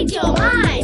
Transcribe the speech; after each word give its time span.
State 0.00 0.14
your 0.14 0.32
mind. 0.32 0.79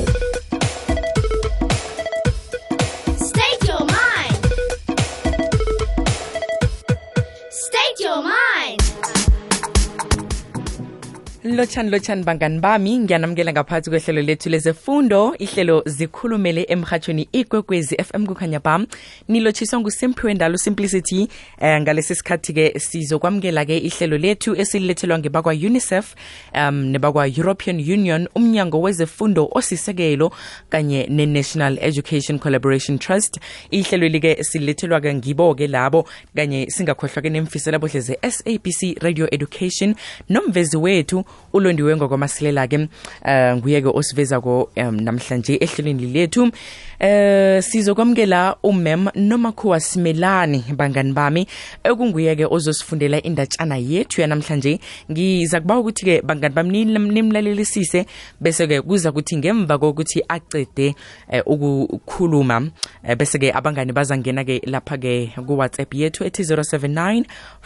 Lotshani 11.57 11.91
lotshani 11.91 12.23
bangani 12.25 12.61
bami. 12.61 12.99
Ngiyanamukela 12.99 13.53
ngaphansi 13.53 13.91
kwehlelo 13.91 14.23
lethu 14.23 14.51
lezefundo. 14.51 15.35
Ihlelo 15.39 15.83
zikhulumele 15.87 16.67
emhatshweni 16.69 17.29
ikwekwezi 17.33 17.97
fm 17.97 18.27
kukhanya 18.27 18.61
bam. 18.61 18.87
Nilotshiswa 19.29 19.81
ngusimphiwe 19.81 20.35
ndalo 20.35 20.59
simplicity. 20.59 21.29
Um 21.61 21.81
ngalesi 21.81 22.15
sikhathi-ke 22.15 22.79
sizokwamukela-ke 22.79 23.79
ihlelo 23.79 24.19
lethu 24.19 24.57
esililethelwa 24.57 25.19
ngebakwa-unicef 25.19 26.15
um 26.55 26.85
nebakwa-european 26.85 27.81
union 27.81 28.29
umnyango 28.35 28.81
wezefundo 28.81 29.49
osisekelo 29.53 30.33
kanye 30.69 31.07
ne-national 31.09 31.79
education 31.81 32.39
collaboration 32.39 32.99
trust. 32.99 33.41
Ihlelo 33.71 34.09
li-ke 34.09 34.45
silethelwa-ke 34.45 35.15
ngibo-ke 35.15 35.67
labo 35.67 36.09
kanye 36.37 36.71
singakhohlwa-ke 36.71 37.31
nemfisela 37.31 37.79
bohle 37.79 38.01
ze-sabc 38.01 39.03
radio 39.03 39.29
education. 39.31 39.95
Nomvezi 40.29 40.77
wethu 40.77 41.25
ulondiwe 41.57 41.97
ngokwamasilela-ke 41.97 42.77
um 42.77 42.89
nguye-ke 43.57 43.91
osiveza-ko 44.01 44.71
um 44.77 44.97
namhlanje 45.07 45.59
ehlelweni 45.65 46.07
lethu 46.15 46.51
eh 46.99 47.63
sizokwamukela 47.63 48.57
umem 48.63 49.09
nomakhuwa 49.15 49.81
simelani 49.81 50.65
bangani 50.77 51.13
bami. 51.13 51.47
Ekunguye-ke 51.85 52.47
ozosifundela 52.51 53.23
indatshana 53.23 53.77
yethu 53.77 54.21
yanamhlanje. 54.21 54.81
Ngiza 55.11 55.61
kuba 55.61 55.79
ukuthi-ke 55.79 56.23
bangani 56.23 56.55
bami 56.55 56.85
nimlalelisise 56.85 58.07
bese-ke 58.41 58.83
kuza 58.83 59.13
kuthi 59.13 59.37
ngemva 59.37 59.79
kokuthi 59.79 60.23
acede 60.29 60.95
eh, 61.31 61.43
ukukhuluma 61.47 62.71
eh, 63.05 63.17
bese-ke 63.17 63.53
abangani 63.53 63.93
bazangena-ke 63.93 64.63
lapha-ke 64.67 65.33
kuwhatsapp 65.47 65.95
yethu 65.95 66.25
ethi 66.25 66.43
079 66.43 67.25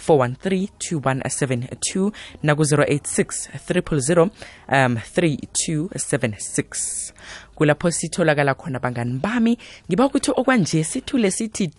413 0.09 0.69
2172 0.79 2.13
naku-086 2.43 3.49
300 3.69 4.31
um 4.69 4.99
3276 5.17 7.13
kulapho 7.61 7.91
sitholakala 7.91 8.55
khona 8.55 8.79
bangani 8.81 9.21
bami. 9.21 9.59
Ngiba 9.89 10.07
ukuthi 10.07 10.31
okwanje 10.31 10.85
sithule 10.85 11.31
sithi 11.31 11.71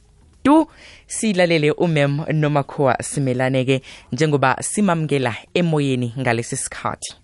du 0.45 0.67
silalele 1.07 1.71
umem 1.71 2.21
nomakhowa 2.33 2.97
simelane-ke 3.01 3.81
njengoba 4.11 4.57
simamukela 4.61 5.35
emoyeni 5.53 6.13
ngalesi 6.19 6.57
sikhathi 6.57 7.20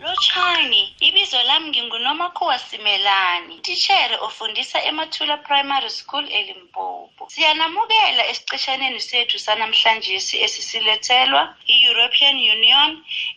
lotshani 0.00 0.94
ibizo 1.00 1.42
lami 1.42 1.68
ngingunomakhuwa 1.70 2.58
simelani 2.58 3.54
titshere 3.60 4.16
ofundisa 4.16 4.82
emathula 4.82 5.36
primary 5.36 5.90
school 5.90 6.24
elimpopo. 6.32 7.28
Siyanamukela 7.28 8.22
esiceshaneni 8.32 9.00
sethu 9.00 9.38
sanamhlanjesi 9.38 10.34
esisilethelwa 10.44 11.42
i-european 11.66 12.36
union 12.56 12.90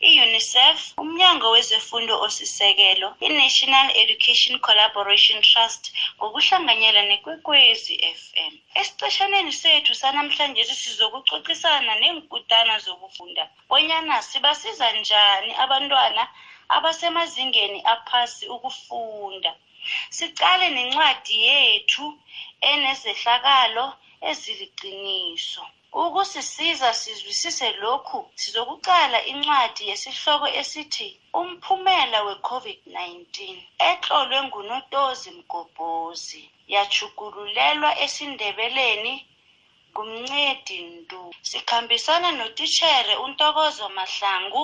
i-unicef 0.09 0.93
umnyango 1.01 1.49
wezefundo 1.55 2.13
osisekelo 2.21 3.07
i-national 3.19 3.87
education 4.03 4.59
collaboration 4.59 5.41
trust 5.41 5.83
ngokuhlanganyela 6.17 7.01
nekwekwezi 7.01 7.93
fm 8.21 8.53
esiceshaneni 8.79 9.53
sethu 9.53 9.95
sanamhlanjesi 9.95 10.75
sizokucocisana 10.75 11.95
neenkutana 11.95 12.79
zokufunda 12.79 13.43
bonyana 13.69 14.21
sibasiza 14.21 14.91
njani 14.91 15.53
abantwana 15.63 16.27
abasemazingeni 16.75 17.79
aphasi 17.93 18.43
ukufunda. 18.55 19.51
Sicale 20.17 20.67
nencwadi 20.75 21.35
yethu 21.47 22.05
enezehlakalo 22.71 23.85
eziliqiniso. 24.29 25.63
Ukusisiza 26.03 26.89
sizwisise 27.01 27.67
lokhu 27.83 28.19
sizokuqala 28.41 29.19
incwadi 29.31 29.81
yesihloko 29.89 30.47
esithi 30.59 31.07
umphumela 31.39 32.17
we-covid-19 32.27 33.35
etlolwe 33.89 34.37
ngunotozi 34.47 35.29
mgobhozi 35.37 36.41
yachugululelwa 36.73 37.91
esindebeleni 38.05 39.13
ngumncedi 39.91 40.77
ndu. 40.81 41.21
Sikhambisana 41.49 42.29
notitshere 42.39 43.13
untokozo 43.25 43.85
mahlangu 43.97 44.63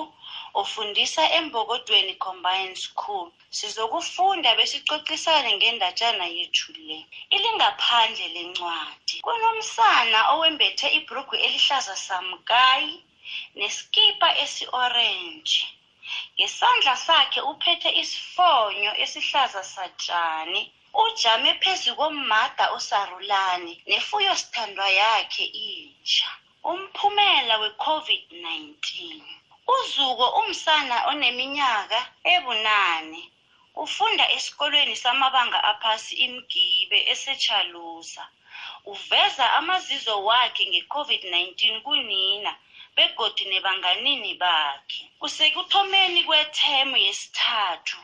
ofundisa 0.60 1.22
embokodweni 1.38 2.14
combined 2.24 2.76
school. 2.86 3.26
Sizokufunda 3.58 4.50
besixoxisane 4.58 5.50
ngendatshana 5.58 6.26
yethu 6.36 6.72
le. 6.88 6.98
Ilingaphandle 7.36 8.26
lencwadi. 8.34 9.16
Kunomsana 9.26 10.18
owembethe 10.32 10.88
ibhrugu 10.98 11.34
elihlaza 11.46 11.94
samkayi 12.06 12.94
neskipa 13.58 14.28
esi-orenji 14.42 15.64
ngesandla 16.36 16.94
sakhe 17.06 17.40
uphethe 17.50 17.90
isifonyo 18.02 18.92
esihlaza 19.02 19.62
satshani 19.74 20.62
ujame 20.94 21.54
phezu 21.62 21.96
kommada 21.96 22.64
osarulani 22.76 23.82
nefuyo 23.86 24.32
sithandwa 24.40 24.88
yakhe 25.00 25.44
intsha. 25.44 26.30
Umphumela 26.70 27.54
we-covid-19 27.62 28.84
uzuko 29.76 30.26
umsana 30.40 30.96
oneminyaka 31.10 32.00
ebunane 32.34 33.22
ufunda 33.84 34.24
esikolweni 34.36 34.96
samabanga 35.02 35.58
aphasi 35.70 36.14
imgibe 36.26 36.98
esechalusa 37.12 38.22
uveza 38.92 39.44
amazizo 39.58 40.14
wakhe 40.28 40.62
nge-covid-19 40.70 41.80
kunina 41.86 42.52
begodi 42.96 43.44
nebanganini 43.50 44.32
bakhe. 44.42 45.02
Kusekuthomeni 45.20 46.20
kwethemu 46.28 46.96
yesithathu 47.06 47.98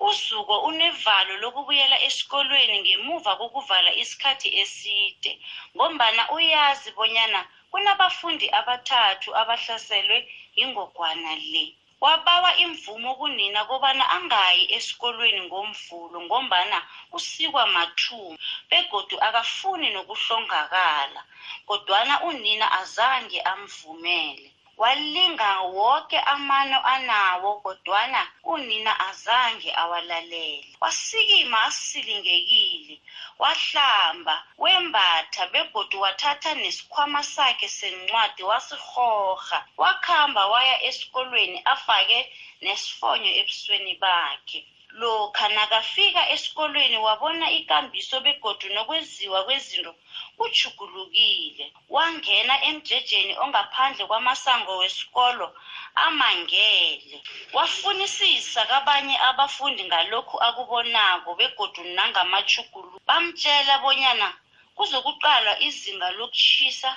uzuko 0.00 0.54
unevalo 0.68 1.36
lokubuyela 1.42 1.96
esikolweni 2.06 2.76
ngemuva 2.82 3.32
kokuvala 3.40 3.90
isikhathi 4.02 4.48
eside 4.62 5.30
ngombana 5.74 6.22
uyazi 6.36 6.90
bonyana 6.96 7.40
kunabafundi 7.70 8.46
abathathu 8.58 9.30
abahlaselwe 9.40 10.18
yingogwana 10.56 11.32
le. 11.52 11.66
Wabawa 12.00 12.50
imvumo 12.64 13.14
kunina 13.14 13.64
kobana 13.64 14.04
angayi 14.16 14.62
esikolweni 14.76 15.40
ngomvulo 15.48 16.18
ngombana 16.26 16.78
usikwa 17.16 17.66
mathumbu 17.66 18.38
begodu 18.70 19.16
akafuni 19.26 19.90
nokuhlongakala 19.90 21.22
kodwana 21.68 22.14
unina 22.28 22.66
azange 22.80 23.40
amvumele. 23.52 24.50
Walinga 24.82 25.50
woke 25.78 26.18
amano 26.34 26.78
anawo 26.94 27.50
kodwana 27.64 28.20
unina 28.52 28.92
azange 29.08 29.70
awalalele. 29.82 30.76
Wasikima 30.80 31.58
asilingekile 31.68 33.00
wahlamba 33.38 34.34
wembatha 34.58 35.46
begodu 35.52 35.96
wathatha 36.00 36.54
nesikhwama 36.54 37.22
sakhe 37.34 37.68
sencwadi 37.68 38.42
wasirhorha 38.50 39.58
wakhamba 39.82 40.42
waya 40.52 40.76
esikolweni 40.88 41.58
afake 41.64 42.18
nesifonyo 42.64 43.30
ebusweni 43.40 43.94
bakhe 44.02 44.60
lokha 44.90 45.48
nakafika 45.48 46.28
esikolweni 46.34 46.96
wabona 46.98 47.50
ikambiso 47.50 48.20
begodu 48.20 48.66
nokwenziwa 48.74 49.44
kwezinto 49.44 49.92
kujugulukile 50.38 51.72
wangena 51.88 52.54
emjejeni 52.68 53.34
ongaphandle 53.38 54.06
kwamasango 54.06 54.76
wesikolo 54.78 55.46
amangele. 55.94 57.22
Wafunisisa 57.52 58.66
kabanye 58.66 59.16
abafundi 59.28 59.84
ngalokhu 59.84 60.36
akubonako 60.46 61.34
begodu 61.34 61.82
nangamachugulu 61.96 63.00
bamtshela 63.08 63.78
bonyana 63.78 64.28
kuzokuqalwa 64.76 65.60
izinga 65.66 66.10
lokutshisa 66.10 66.90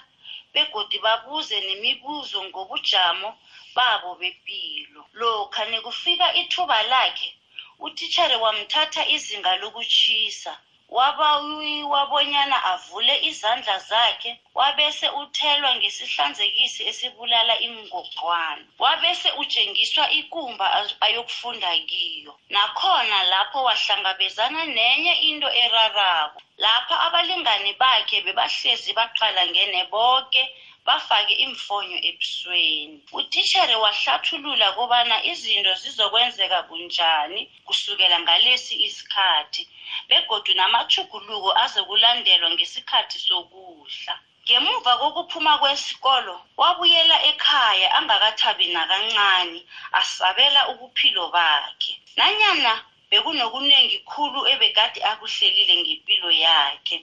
begodi 0.54 0.98
babuze 1.06 1.58
nemibuzo 1.68 2.44
ngobujamo 2.44 3.30
babo 3.76 4.16
bepilo. 4.16 5.02
Lokha 5.14 5.66
nekufika 5.66 6.34
ithuba 6.42 6.84
lakhe 6.84 7.30
utitshere 7.80 8.36
wamthatha 8.36 9.02
izinga 9.16 9.56
lokutshisa 9.62 10.58
wabawiwa 10.90 12.06
bonyana 12.06 12.58
avule 12.74 13.14
izandla 13.30 13.80
zakhe 13.80 14.32
wabese 14.56 15.10
uthelwa 15.10 15.76
ngesihlanzekisi 15.76 16.82
esibulala 16.90 17.60
ingogwana 17.60 18.66
wabese 18.80 19.32
utshengiswa 19.32 20.10
ikumba 20.20 20.66
az- 20.78 20.96
ayokufunda 21.00 21.70
kiyo. 21.90 22.34
Nakhona 22.50 23.24
lapho 23.24 23.64
wahlangabezana 23.64 24.66
nenye 24.66 25.14
into 25.30 25.50
erarako. 25.64 26.42
Lapha 26.58 27.00
abalingani 27.06 27.74
bakhe 27.74 28.22
bebahlezi 28.22 28.94
baqalangene 28.94 29.86
boke 29.92 30.42
bafake 30.90 31.34
imfonyo 31.46 31.98
ebusweni. 32.10 32.98
Utitshere 33.20 33.76
wahlathulula 33.84 34.68
kobana 34.78 35.16
izinto 35.32 35.74
zizokwenzeka 35.82 36.60
kunjani 36.68 37.42
kusukela 37.68 38.18
ngalesi 38.24 38.74
isikhathi 38.88 39.64
begodu 40.10 40.52
namachuguluko 40.60 41.50
azokulandelwa 41.64 42.50
ngesikhathi 42.54 43.18
sokudla. 43.28 44.14
Ngemuva 44.46 44.94
kokuphuma 45.02 45.54
kwesikolo 45.62 46.36
wabuyela 46.62 47.18
ekhaya 47.30 47.88
angakathabi 47.98 48.66
nakancane 48.76 49.60
asabela 50.00 50.62
ubuphilo 50.72 51.24
bakhe. 51.36 51.94
Nanyana 52.18 52.74
bekunokuningi 53.10 53.98
khulu 54.10 54.40
ebekade 54.54 55.00
akuhlelile 55.10 55.74
ngempilo 55.82 56.30
yakhe 56.46 56.98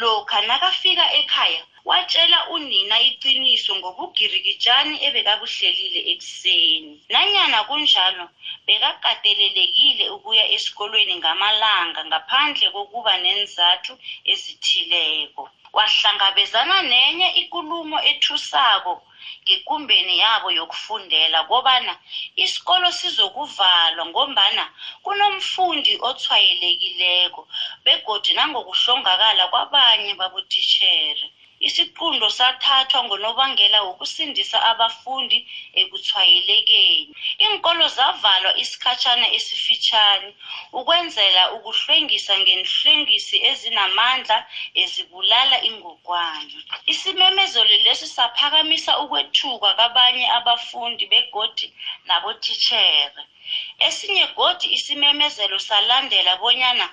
lokha 0.00 0.38
nakafika 0.48 1.04
ekhaya 1.20 1.62
watshela 1.88 2.38
unina 2.54 2.96
iqiniso 3.08 3.72
ngobugirikitshani 3.78 4.94
ebekabuhlelile 5.06 6.00
ekuseni. 6.12 6.94
Nanyana 7.12 7.58
kunjalo 7.68 8.24
bekakatelelekile 8.66 10.04
ukuya 10.16 10.44
esikolweni 10.54 11.14
ngamalanga 11.20 12.00
ngaphandle 12.08 12.66
kokuba 12.74 13.14
nenzathu 13.24 13.92
ezithileko. 14.32 15.42
Wahlangabezana 15.76 16.76
nenye 16.92 17.28
ikulumo 17.42 17.98
ethusako 18.10 18.94
ngekumbeni 19.44 20.14
yabo 20.24 20.48
yokufundela 20.58 21.38
kobana 21.50 21.92
isikolo 22.44 22.88
sizokuvalwa 22.98 24.02
ngombana 24.10 24.64
kunomfundi 25.04 25.92
othwayelekileko 26.08 27.40
begodi 27.84 28.30
nangokuhlongakala 28.36 29.44
kwabanye 29.52 30.12
babotitshere 30.20 31.26
isiqundo 31.68 32.26
sathathwa 32.38 33.00
ngonobangela 33.06 33.78
wokusindisa 33.86 34.56
abafundi 34.70 35.38
ekuthwayelekeni. 35.80 37.12
Iinkolo 37.42 37.84
zavalwa 37.96 38.50
isikhatshana 38.62 39.26
esifitshane 39.36 40.30
ukwenzela 40.78 41.42
ukuhlwengisa 41.56 42.32
ngenhlwengisi 42.42 43.36
ezinamandla 43.50 44.38
ezibulala 44.82 45.56
ingogwana. 45.68 46.58
Isimemezelo 46.92 47.74
lesi 47.84 48.06
saphakamisa 48.16 48.92
ukwethuka 49.02 49.68
kabanye 49.78 50.24
abafundi 50.38 51.04
begodi 51.12 51.66
nabotitshere 52.08 53.22
esinye 53.86 54.26
godi 54.36 54.66
isimemezelo 54.76 55.58
salandela 55.68 56.32
bonyana 56.42 56.86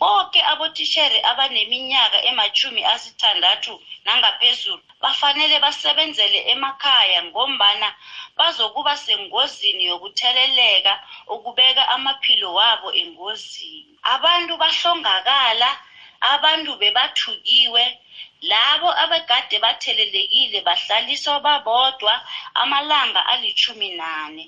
boke 0.00 0.40
abotitshere 0.52 1.18
abaneminyaka 1.30 2.18
emachumi 2.30 2.82
asithandathu 2.94 3.74
nangaphezulu 4.04 4.82
bafanele 5.02 5.56
basebenzele 5.64 6.38
emakhaya 6.52 7.20
ngombana 7.28 7.88
bazokuba 8.38 8.94
sengozini 9.04 9.82
yokutheleleka 9.90 10.92
ukubeka 11.34 11.82
amaphilo 11.94 12.48
wabo 12.58 12.88
engozini. 13.02 13.92
Abantu 14.14 14.52
bahlongakala 14.62 15.70
abantu 16.20 16.72
bebathukiwe 16.80 17.84
labo 18.50 18.88
abegade 19.02 19.56
bathelelekile 19.64 20.58
bahlaliswa 20.68 21.40
babodwa 21.46 22.14
amalanga 22.62 23.20
alichumi 23.32 23.88
nane. 24.00 24.44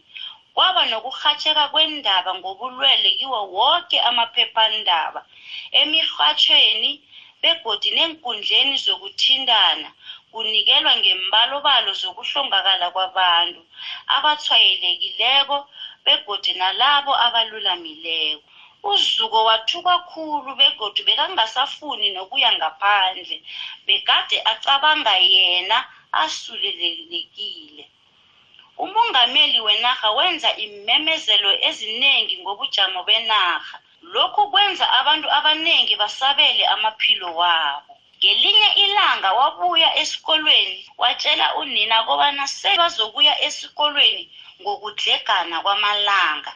Kwaba 0.59 0.83
nokurhatsheka 0.91 1.65
kwendaba 1.73 2.31
ngobulwele 2.39 3.09
kiwo 3.19 3.41
woke 3.57 3.97
amaphephandaba 4.09 5.21
emirhatshweni 5.81 6.91
begodi 7.43 7.89
neenkundleni 7.97 8.75
zokuthintana 8.85 9.89
kunikelwa 10.33 10.93
ngembalobalo 11.01 11.91
zokuhlongakala 12.01 12.87
kwabantu 12.95 13.63
abathwayelekileko 14.17 15.57
begodi 16.05 16.53
nalabo 16.61 17.13
abalulamileko. 17.27 18.43
Uzuko 18.91 19.39
wathukwa 19.49 19.95
khulu 20.11 20.51
begodu 20.61 21.01
bekangasafuni 21.09 22.07
nokuya 22.17 22.51
ngaphandle 22.59 23.37
begade 23.87 24.37
acabanga 24.53 25.15
yena 25.33 25.79
asulelekile. 26.23 27.85
Umongameli 28.85 29.59
wenarha 29.67 30.09
wenza 30.19 30.51
imemezelo 30.65 31.51
eziningi 31.69 32.35
ngobujamo 32.43 33.01
benarha. 33.09 33.77
Lokhu 34.15 34.43
kwenza 34.53 34.85
abantu 34.99 35.27
abaningi 35.39 35.95
basabele 35.97 36.65
amaphilo 36.75 37.29
wabo. 37.41 37.93
Ngelinye 38.19 38.69
ilanga 38.85 39.31
wabuya 39.33 39.89
esikolweni 40.01 40.81
watshela 40.99 41.47
unina 41.61 41.97
kobana 42.09 42.45
sebazokuya 42.61 43.35
esikolweni 43.47 44.25
ngokudlegana 44.63 45.57
kwamalanga. 45.65 46.53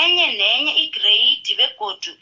Enye 0.00 0.26
nenye 0.40 0.72
igreyidi 0.84 1.52
begodu 1.58 2.12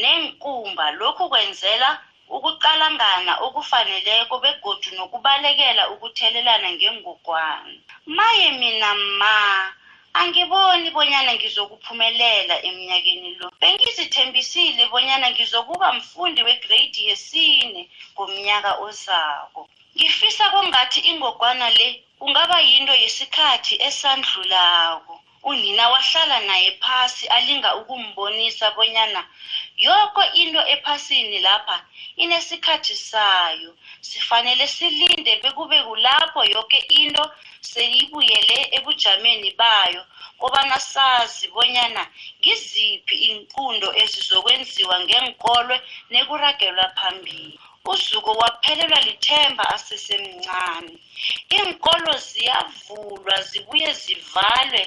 nenkumba 0.00 0.84
lokhu 0.90 1.24
kwenzela 1.32 1.88
ukuqalangana 2.36 3.32
okufaneleko 3.46 4.34
begodu 4.44 4.88
nokubalekela 4.96 5.82
ukuthelelana 5.92 6.68
ngengogwana. 6.76 7.72
Maye 8.16 8.48
mina 8.60 8.90
ma 9.20 9.36
angiboni 10.20 10.88
bonyana 10.96 11.32
ngizokuphumelela 11.34 12.54
eminyakeni 12.68 13.30
lo. 13.40 13.46
Bengizithembisile 13.60 14.82
bonyana 14.92 15.26
ngizokuba 15.30 15.86
mfundi 15.98 16.40
wegreyidi 16.46 17.00
yesine 17.08 17.82
ngomnyaka 18.12 18.70
ozako 18.86 19.62
ngifisa 19.96 20.44
kongathi 20.52 21.00
ingogwana 21.10 21.66
le 21.78 21.88
kungaba 22.18 22.56
yinto 22.68 22.94
yesikhathi 23.02 23.74
esandlulako 23.88 25.14
unina 25.42 25.88
wahlala 25.88 26.40
naye 26.40 26.70
phasi 26.80 27.26
alinga 27.28 27.76
ukumbonisa 27.76 28.70
bonyana 28.70 29.26
yoko 29.76 30.22
into 30.34 30.60
ephasini 30.74 31.38
lapha 31.38 31.84
inesikhathi 32.16 32.94
sayo. 32.94 33.74
Sifanele 34.00 34.66
silinde 34.66 35.36
bekube 35.42 35.82
kulapho 35.82 36.44
yoke 36.44 36.78
into 37.00 37.30
seyibuyele 37.60 38.68
ebujameni 38.76 39.50
bayo 39.60 40.02
kobana 40.38 40.78
sazi 40.80 41.48
bonyana 41.48 42.06
ngiziphi 42.40 43.14
inqundo 43.30 43.88
ezizokwenziwa 44.02 44.96
ngenkolwe 45.04 45.76
nekuragelwa 46.10 46.88
phambili. 46.96 47.58
Uzuko 47.84 48.30
waphelelwa 48.32 49.00
lithemba 49.00 49.64
asesemncane. 49.74 50.94
Iinkolo 51.56 52.12
ziyavulwa 52.28 53.36
zibuye 53.48 53.92
zivalwe 53.92 54.82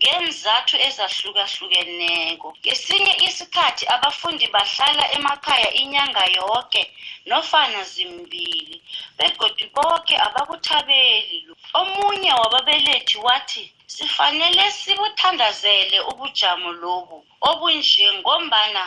ngeenzathu 0.00 0.76
ezahlukahlukeneko 0.88 2.48
ngesinye 2.60 3.14
isikhathi 3.26 3.84
abafundi 3.94 4.46
bahlala 4.54 5.04
emakhaya 5.16 5.70
inyanga 5.82 6.24
yoke 6.36 6.82
nofana 7.28 7.80
zimbili 7.92 8.76
begodi 9.18 9.64
boke 9.76 10.14
abakuthabeli 10.26 11.38
omunye 11.80 12.32
wababelethi 12.40 13.16
wathi 13.26 13.64
sifanele 13.94 14.64
sibuthandazele 14.78 15.98
ubujamo 16.10 16.70
lobu 16.82 17.18
obunje 17.48 18.06
ngombana 18.18 18.82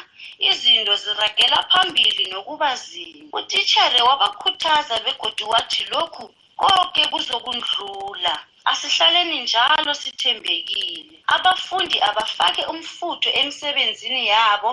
izinto 0.50 0.93
ziragela 1.03 1.58
phambili 1.72 2.24
nokuba 2.32 2.70
zimbi. 2.86 3.29
Utitshere 3.38 4.00
wabakhuthaza 4.08 4.96
begodi 5.05 5.43
wathi 5.51 5.82
lokhu 5.93 6.24
konke 6.62 7.03
kuzokundlula 7.12 8.36
asihlaleni 8.72 9.41
njalo 9.41 9.93
sithembekile. 9.93 11.15
Abafundi 11.36 11.98
abafake 12.10 12.62
umfutho 12.74 13.29
emsebenzini 13.41 14.27
yabo 14.27 14.72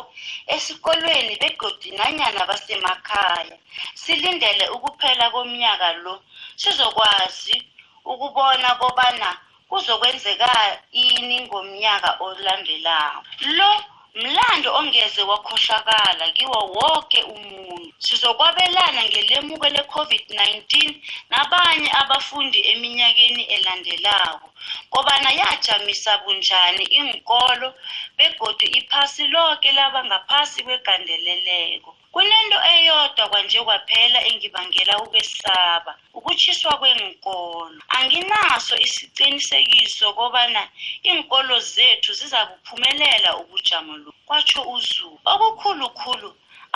esikolweni 0.54 1.36
begodi 1.40 1.90
nanyana 1.98 2.46
basemakhaya. 2.50 3.56
Silindele 3.94 4.64
ukuphela 4.76 5.30
komnyaka 5.30 5.92
lo. 6.04 6.14
Sizokwazi 6.56 7.56
ukubona 8.04 8.74
kobana 8.80 9.28
kuzokwenzeka 9.68 10.50
ini 10.92 11.36
ngomnyaka 11.46 12.10
olandelako. 12.26 13.22
Lo 13.58 13.70
mlando 14.14 14.74
ongeze 14.74 15.22
wakhohlakala 15.22 16.24
kiwo 16.36 16.60
woke 16.76 17.22
umuntu. 17.22 17.94
Sizokwabelana 17.98 19.02
ngelemuko 19.04 19.66
le-covid-19 19.74 20.94
nabanye 21.30 21.90
abafundi 22.00 22.58
eminyakeni 22.72 23.42
elandelako 23.54 24.48
kobana 24.90 25.30
yajamisa 25.40 26.18
bunjani 26.22 26.84
inkolo 26.84 27.68
begodu 28.16 28.66
iphasi 28.78 29.24
loke 29.34 29.72
laba 29.72 30.00
ngaphasi 30.04 30.62
kwegandeleleko. 30.66 31.90
Kunento 32.12 32.58
eyodwa 32.74 33.24
kwanje 33.30 33.60
kwaphela 33.66 34.18
engibangela 34.30 34.94
ukwesaba. 35.04 35.92
Ukutshiswa 36.18 36.72
kweenkolo. 36.80 37.80
Anginaso 37.96 38.74
isiqinisekiso 38.86 40.06
kobana 40.18 40.62
iinkolo 41.08 41.56
zethu 41.72 42.10
zizabuphumelela 42.18 43.30
ubujamo 43.40 43.94
lo 44.02 44.10
kwatsho 44.26 44.60
uzulu. 44.74 45.18
Okukhulukhulu 45.32 46.30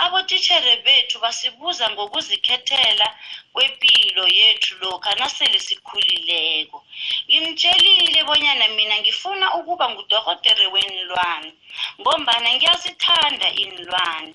abotitshere 0.05 0.73
bethu 0.87 1.17
basibuza 1.25 1.85
ngokuzikhethela 1.91 3.07
kwempilo 3.55 4.25
yethu 4.39 4.73
lokha 4.81 5.13
nasele 5.21 5.59
sikhulileko. 5.67 6.79
Ngimtshelile 7.29 8.21
bonyana 8.29 8.67
mina 8.77 8.97
ngifuna 9.01 9.47
ukuba 9.59 9.87
ngudorhotere 9.93 10.67
weenlwane 10.75 11.51
ngombana 12.01 12.49
ngiyazithanda 12.55 13.49
iinlwane 13.61 14.35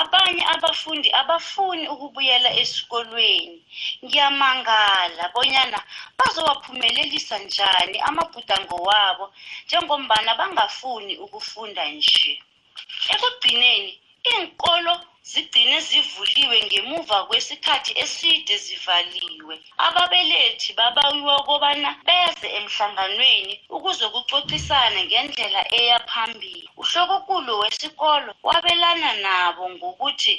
abanye 0.00 0.44
abafundi 0.54 1.08
abafuni 1.20 1.84
ukubuyela 1.94 2.50
esikolweni. 2.60 3.58
Ngiyamangala 4.04 5.24
bonyana 5.34 5.78
bazowaphumelelisa 6.18 7.38
njani 7.38 7.96
amabhudango 8.08 8.76
wabo 8.88 9.24
njengombana 9.66 10.30
bangafuni 10.40 11.12
ukufunda 11.24 11.82
nje. 11.96 12.32
Ekugcineni 13.12 13.92
iinkolo 14.28 14.94
zigcine 15.30 15.76
zivuliwe 15.88 16.56
ngemuva 16.66 17.18
kwesikhathi 17.28 17.92
eside 18.04 18.54
zivaliwe. 18.64 19.54
Ababelethi 19.86 20.70
babawiwa 20.78 21.36
kobana 21.48 21.90
beze 22.06 22.48
emhlanganweni 22.58 23.54
ukuzokucocisana 23.76 25.00
ngendlela 25.08 25.62
eya 25.80 25.98
phambili. 26.10 26.66
Uhlokokulu 26.82 27.52
wesikolo 27.62 28.30
wabelana 28.48 29.10
nabo 29.24 29.64
ngokuthi 29.74 30.34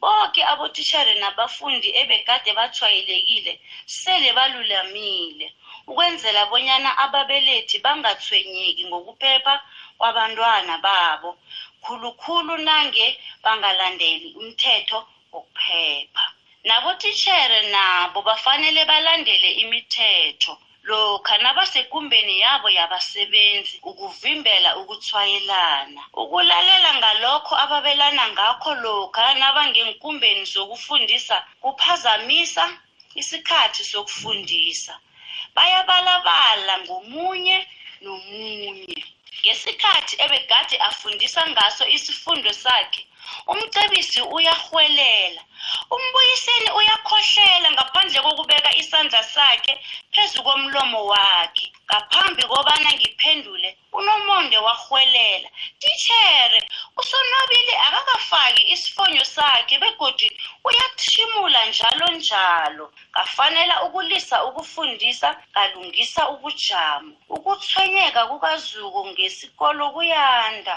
boke 0.00 0.40
abotitshere 0.52 1.12
nabafundi 1.22 1.88
ebegade 2.00 2.50
bathwayelekile 2.58 3.52
sele 3.98 4.28
balulamile 4.38 5.46
ukwenzela 5.90 6.42
bonyana 6.50 6.90
ababelethi 7.04 7.76
bangathwenyeki 7.84 8.82
ngokuphepha 8.88 9.54
kwabantwana 9.98 10.74
babo. 10.86 11.30
Khulukhulu 11.84 12.54
nange 12.68 13.06
bangalandeli 13.44 14.28
umthetho 14.40 14.98
wokuphepha. 15.32 16.24
Nabotitshere 16.68 17.60
nabo 17.74 18.22
bafanele 18.28 18.82
balandele 18.90 19.48
imithetho 19.62 20.52
lokha 20.88 21.38
nabasekumbeni 21.38 22.34
yabo 22.44 22.68
yabasebenzi 22.78 23.74
ukuvimbela 23.88 24.70
ukuthwayelana 24.80 26.02
ukulalela 26.22 26.90
ngalokho 26.98 27.54
ababelana 27.64 28.24
ngakho 28.32 28.70
lokha 28.84 29.34
nabangenkumbeni 29.40 30.44
zokufundisa 30.52 31.36
kuphazamisa 31.62 32.64
isikhathi 33.20 33.82
sokufundisa. 33.84 34.94
Bayabalabala 35.56 36.74
ngomunye 36.84 37.56
nomunye. 38.04 39.13
Ngesikhathi 39.44 40.14
ebegade 40.24 40.76
afundisa 40.88 41.40
ngaso 41.50 41.84
isifundo 41.96 42.50
sakhe 42.64 43.02
umcebisi 43.52 44.20
uyarhwelela. 44.36 45.42
Umbuyiseni 45.94 46.70
uyakhohlela 46.78 47.68
ngaphandle 47.74 48.18
kokubeka 48.26 48.70
isandla 48.80 49.20
sakhe 49.34 49.72
phezu 50.12 50.40
komlomo 50.46 51.00
wakhe 51.12 51.66
ngaphambi 51.88 52.42
kobana 52.50 52.90
ngiphendule 52.96 53.70
unomonde 53.98 54.58
warhwelela. 54.66 55.48
Titshere 55.80 56.60
usonwabile 57.04 57.74
akakafaki 57.86 58.62
isifonyo 58.74 59.24
sakhe 59.34 59.78
begodi 59.82 60.28
uyathimula 60.68 61.60
njalo 61.70 62.06
njalo. 62.18 62.84
Ngafanela 63.12 63.74
ukulisa 63.86 64.36
ukufundisa 64.48 65.28
ngalungisa 65.52 66.22
ubujamo. 66.34 67.12
Ukuthwenyeka 67.36 68.20
kukazuko 68.30 69.00
ngesikolo 69.10 69.84
kuyanda. 69.94 70.74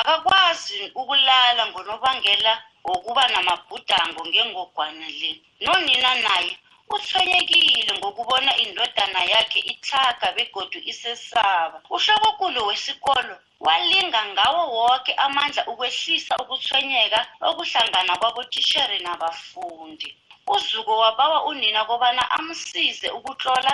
Akakwazi 0.00 0.80
ukulala 1.00 1.62
ngonobangela 1.70 2.52
wokuba 2.84 3.24
namabhudango 3.32 4.20
ngengogwana 4.28 5.06
le. 5.20 5.30
Nonina 5.64 6.10
naye 6.14 6.52
uthwenyekile 6.94 7.92
ngokubona 7.98 8.52
indodana 8.62 9.20
yakhe 9.32 9.58
itlhaga 9.72 10.28
begodu 10.36 10.78
isesaba. 10.90 11.76
Uhlokokulu 11.94 12.60
wesikolo 12.68 13.34
walinga 13.66 14.20
ngawo 14.32 14.62
woke 14.76 15.12
amandla 15.24 15.62
ukwehlisa 15.72 16.32
ukuthwenyeka 16.42 17.20
okuhlangana 17.48 18.12
kwabotitshere 18.20 18.96
nabafundi. 19.06 20.08
Uzuko 20.54 20.92
wabawa 21.02 21.38
unina 21.50 21.80
kobana 21.90 22.22
amsize 22.38 23.08
ukutlola 23.18 23.72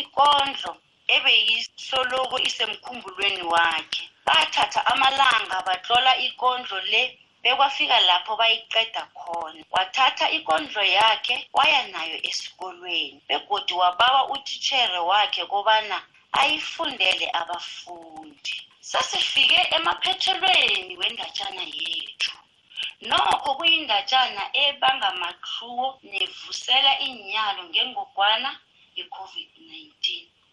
ikondlo 0.00 0.72
ebeyisoloko 1.16 2.36
isemkhumbulweni 2.48 3.42
wakhe. 3.54 4.04
Bathatha 4.26 4.80
amalanga 4.92 5.56
batlola 5.66 6.12
ikondlo 6.26 6.78
le 6.92 7.02
bekwafika 7.42 7.98
lapho 8.08 8.32
bayiqeda 8.40 9.02
khona. 9.18 9.62
Wathatha 9.74 10.26
ikondlo 10.38 10.82
yakhe 10.98 11.34
waya 11.56 11.82
nayo 11.92 12.16
esikolweni 12.28 13.20
begodi 13.28 13.74
wabawa 13.80 14.20
utitshere 14.34 14.98
wakhe 15.10 15.42
kobana 15.52 15.96
ayifundele 16.40 17.26
abafundi 17.40 18.56
sasifike 18.90 19.60
emaphethelweni 19.76 20.94
wendatshana 21.00 21.62
yethu. 21.78 22.32
Nokho 23.10 23.50
kuyindatshana 23.58 24.42
ebangamakluwo 24.64 25.86
nevusela 26.10 26.92
iinyalo 27.06 27.62
ngengogwana 27.70 28.50
i-covid-19 29.00 30.04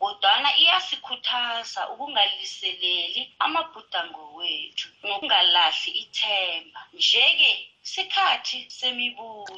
kodwana 0.02 0.50
iyasikhuthaza 0.62 1.82
ukungaliseleli 1.92 3.22
amabhudango 3.46 4.24
wethu 4.38 4.88
nokungalahli 5.08 5.92
ithemba. 6.04 6.82
Nje-ke 6.98 7.52
sikhathi 7.92 8.60
semibuzo. 8.78 9.56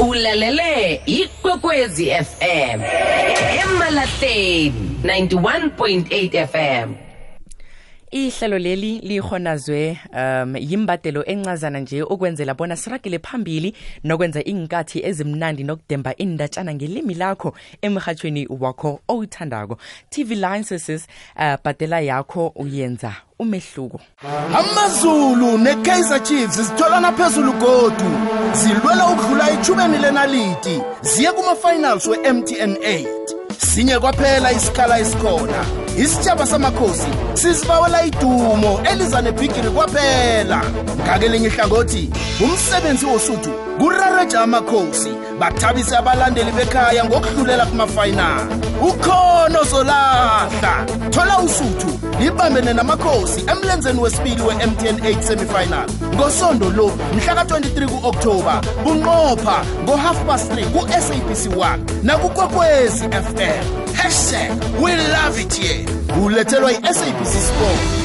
Ulalele 0.00 1.00
ikwekwezi 1.06 2.10
fm 2.10 2.80
emalahleni 3.62 4.72
91.8 5.04 6.46
fm 6.46 6.92
ihlelo 8.14 8.58
leli 8.58 8.98
lihonazwe 8.98 9.98
um 10.12 10.56
yimbadelo 10.56 11.24
encazana 11.26 11.80
nje 11.80 12.02
ukwenzela 12.02 12.54
bona 12.54 12.76
siragele 12.76 13.18
phambili 13.18 13.74
nokwenza 14.04 14.44
inkathi 14.44 15.04
ezimnandi 15.04 15.64
nokudemba 15.64 16.16
indatshana 16.16 16.74
ngelimi 16.74 17.14
lakho 17.14 17.54
emhathweni 17.82 18.46
wakho 18.60 19.00
owuthandako. 19.08 19.78
Tv 20.10 20.34
licenses 20.34 21.06
uh, 21.36 21.56
bhadela 21.64 22.00
yakho 22.00 22.52
uyenza 22.56 23.12
umehluko. 23.38 24.00
Amazulu 24.54 25.58
ne-kaizer 25.58 26.22
chiefs 26.22 26.62
zitholana 26.62 27.12
phezulu 27.12 27.52
godu. 27.52 28.10
Zilwela 28.52 29.06
ukudlula 29.06 29.50
ethubeni 29.50 29.98
lenaliti. 29.98 30.82
Ziye 31.02 31.32
kuma-finals 31.32 32.06
we-mtn 32.06 32.74
8 32.74 33.06
sinye 33.58 33.98
kwaphela 33.98 34.52
isikhala 34.52 34.98
esikhona 34.98 35.83
isitshaba 35.98 36.46
samakhosi 36.46 37.06
sizibawela 37.34 38.04
idumo 38.06 38.80
eliza 38.92 39.22
nebhigiri 39.22 39.70
kwaphela. 39.70 40.62
Ngakelinye 41.04 41.46
ihlangothi 41.46 42.10
umsebenzi 42.44 43.06
wosuthu 43.06 43.50
kurareja 43.78 44.40
amakhosi. 44.40 45.08
Bathabise 45.38 45.96
abalandeli 45.96 46.52
bekhaya 46.52 47.04
ngokudlulela 47.04 47.66
kumafayinali 47.66 48.54
ukhona 48.88 49.60
ozolahla 49.60 50.74
thola 51.10 51.38
usuthu 51.38 52.00
libambene 52.20 52.72
namakhosi 52.72 53.44
emlenzeni 53.52 54.00
wesibili 54.00 54.42
we-mtn 54.42 54.96
8 54.96 55.22
semifinal. 55.22 55.88
Ngosondo 56.14 56.70
lo 56.70 56.86
mhlaka-23 57.16 57.88
ku-oktoba 57.88 58.60
bunqopha 58.84 59.64
ngo-half 59.84 60.26
past 60.26 60.52
3 60.52 60.64
ku-sabc 60.64 61.46
1 61.56 61.78
nakukwekwezi 62.02 63.04
fm 63.04 63.64
hashtag 63.94 64.50
we 64.80 64.96
love 64.96 65.42
it 65.42 65.58
ye 65.58 65.86
ulethelwa 66.24 66.70
yi-sabc 66.72 67.26
sport 67.26 68.03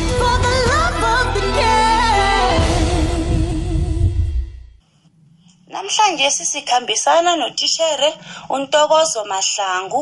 namhlanje 5.89 6.31
sisikhambisana 6.31 7.31
notitshere 7.36 8.10
untokozo 8.55 9.25
mahlangu 9.25 10.01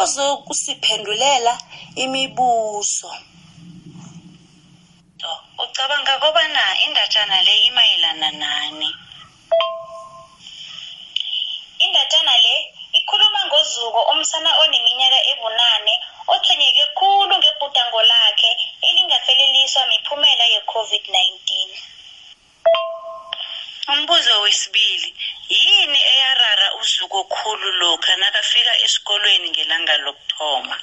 ozokusiphendulela 0.00 1.54
imibuso 2.04 3.10
To, 5.20 5.30
ucabanga 5.64 6.14
kobana 6.22 6.62
indatshana 6.84 7.42
le 7.42 7.54
imayelana 7.68 8.30
nani? 8.42 8.90
Indatshana 11.84 12.34
le 12.44 12.54
ikhuluma 12.98 13.40
ngozuko 13.46 14.00
umsana 14.12 14.50
oneminyaka 14.62 15.20
ebunane 15.32 15.94
othwenyeke 16.32 16.84
khulu 16.98 17.34
ngebhudango 17.38 18.02
lakhe 18.10 18.50
elingafeleliswa 18.86 19.82
miphumela 19.90 20.44
ye-covid-19. 20.52 21.48
umbuzo 23.92 24.40
wesibili 24.44 25.10
yini 25.48 26.00
eyarara 26.12 26.68
uzuko 26.80 27.18
khulu 27.34 27.68
lokha 27.80 28.12
nakafika 28.16 28.72
esikolweni 28.84 29.48
ngelanga 29.50 29.94
lokuthoma? 30.04 30.76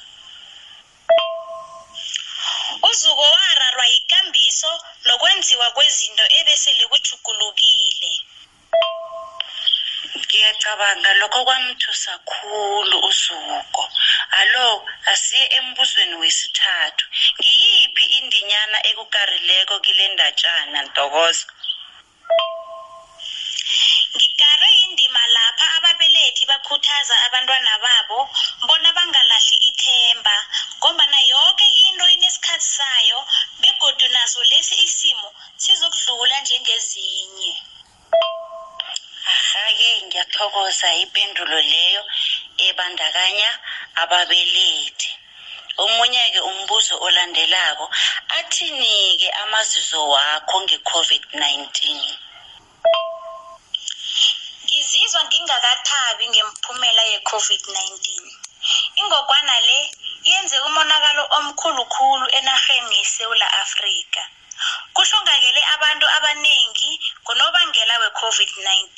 Uzuko 2.90 3.24
wararwa 3.36 3.84
yikambiso 3.92 4.72
nokwenziwa 5.06 5.66
kwezinto 5.76 6.24
ebesele 6.38 6.84
kujugulukile 6.90 8.10
ngiyacabanga 10.18 11.10
lokho 11.20 11.40
kwamthusa 11.46 12.12
khulu 12.30 12.96
uzuko 13.08 13.82
alo 14.40 14.66
asiye 15.12 15.46
embuzweni 15.58 16.14
wesi 16.22 16.46
ababelethi 44.02 45.10
omunye-ke 45.82 46.40
umbuzo 46.50 46.94
olandelako 47.06 47.84
athini-ke 48.38 49.28
amazizo 49.42 50.00
wakho 50.14 50.56
nge-covid-19 50.64 51.76
ngizizwa 54.64 55.20
ngingakathabi 55.24 56.24
ngemphumela 56.32 57.02
ye-covid-19 57.12 57.94
ingogwana 59.00 59.56
le 59.68 59.78
yenze 60.28 60.56
umonakalo 60.68 61.22
omkhulukhulu 61.38 62.26
enarheni 62.38 62.94
yesewula 63.00 63.46
afrika. 63.62 64.22
Kuhlongakele 64.94 65.60
abantu 65.74 66.06
abaningi 66.16 66.90
ngonobangela 67.22 67.94
we-covid-19 68.02 68.96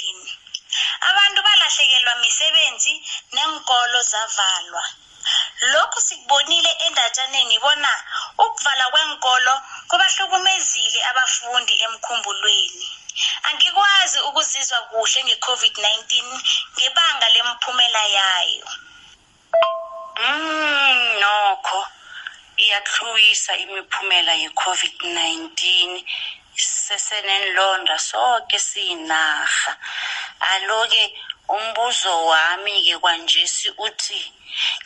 abantu 1.08 1.40
balahlekelwa 1.46 2.14
misebenzi 2.22 2.92
neenkolo 3.32 3.98
zavalwa. 4.02 4.84
Lokhu 5.72 6.00
sikubonile 6.00 6.70
endatshaneni 6.86 7.56
bona 7.58 7.92
ukuvala 8.44 8.84
kweenkolo 8.92 9.54
kubahlukumezile 9.88 10.98
abafundi 11.10 11.74
emkhumbulweni. 11.84 12.86
Angikwazi 13.48 14.18
ukuzizwa 14.28 14.78
kuhle 14.90 15.20
nge-covid-19 15.26 16.12
ngebanga 16.76 17.26
lemphumela 17.34 18.02
yayo. 18.18 18.68
Mm, 20.20 21.18
nokho 21.20 21.80
iyahlwisa 22.62 23.52
imiphumela 23.64 24.32
ye-covid-19 24.42 25.58
sesenenlonda 26.56 27.98
soke 27.98 28.58
siyinarha. 28.68 29.72
Alo-ke 30.40 31.04
umbuzo 31.48 32.26
wami-ke 32.30 32.94
kwanjesi 33.02 33.68
uthi 33.86 34.22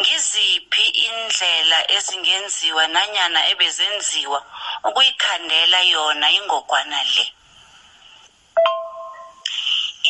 ngiziphi 0.00 0.84
indlela 1.06 1.78
ezingenziwa 1.96 2.84
nanyana 2.94 3.40
ebezenziwa 3.52 4.40
ukuyikhandela 4.88 5.80
yona 5.92 6.26
ingogwana 6.38 7.00
le? 7.14 7.24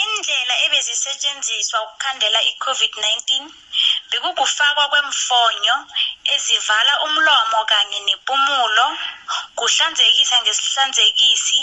Indlela 0.03 0.55
ebezisetshenziswa 0.65 1.79
ukukhandela 1.85 2.41
i-covid-19 2.51 3.21
bekukufakwa 4.11 4.85
kwemfonyo 4.93 5.77
ezivala 6.35 6.93
umlomo 7.07 7.61
kanye 7.71 7.99
nepumulo 8.09 8.87
kuhlanzekisa 9.59 10.37
ngesihlanzekisi 10.41 11.59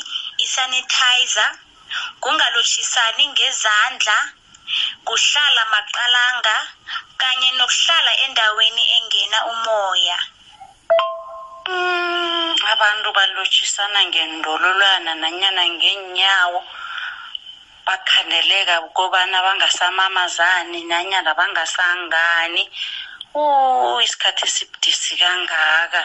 isanitizer 0.45 1.51
kungalotshisani 2.21 3.23
ngezandla 3.33 4.17
kuhlala 5.05 5.61
maqalanga 5.73 6.57
kanye 7.17 7.49
nokuhlala 7.57 8.11
endaweni 8.25 8.83
engena 8.97 9.39
umoya. 9.51 10.19
Mm, 11.69 12.53
abantu 12.73 13.09
balotshisana 13.17 13.99
ngendololwana 14.09 15.11
nanyana 15.21 15.63
ngeenyawo. 15.75 16.61
Bakhandeleka 17.85 18.75
kobana 18.93 19.37
bangasamamazani 19.45 20.79
nanyana 20.85 21.33
bangasangani. 21.33 22.63
U 23.33 24.01
isikhathi 24.01 24.45
esibudisi 24.45 25.13
kangaka. 25.21 26.01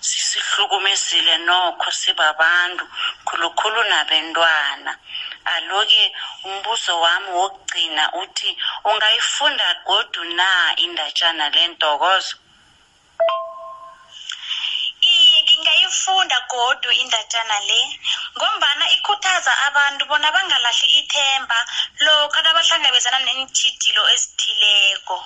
Sisihlukumezile 0.00 1.36
nokho 1.38 1.90
sibabantu 1.90 2.84
khulukhulu 3.26 3.82
nabentwana. 3.84 4.92
Alo-ke 5.54 6.12
umbuzo 6.44 7.00
wami 7.00 7.30
wokugcina 7.38 8.04
uthi 8.22 8.50
ungayifunda 8.84 9.66
godu 9.86 10.24
na 10.24 10.76
indatshana 10.76 11.50
lentokozo 11.50 12.36
iye 15.00 15.42
ngingayifunda 15.42 16.36
godu 16.50 16.90
indatshana 17.02 17.60
le 17.68 17.80
ngombana 18.36 18.84
ikhuthaza 18.96 19.52
abantu 19.66 20.02
bona 20.10 20.32
bangalahli 20.34 20.88
ithemba 21.00 21.58
lokha 22.04 22.40
nabahlangabezana 22.42 23.18
neentjhijilo 23.26 24.02
ezithileko. 24.14 25.16